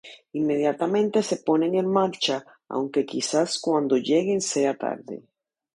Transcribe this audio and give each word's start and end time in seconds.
Inmediatamente 0.33 1.21
se 1.21 1.37
ponen 1.47 1.75
en 1.75 1.85
marcha, 1.85 2.37
aunque 2.67 3.05
quizá 3.05 3.45
cuando 3.63 3.97
lleguen 3.97 4.41
sea 4.41 4.75
tarde. 4.75 5.21